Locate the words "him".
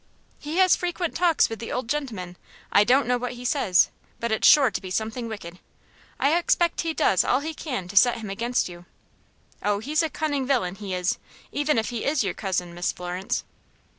8.17-8.31